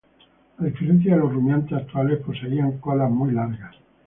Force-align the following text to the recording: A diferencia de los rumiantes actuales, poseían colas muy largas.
A 0.57 0.63
diferencia 0.63 1.13
de 1.13 1.19
los 1.21 1.31
rumiantes 1.31 1.77
actuales, 1.77 2.23
poseían 2.25 2.79
colas 2.79 3.11
muy 3.11 3.31
largas. 3.33 3.75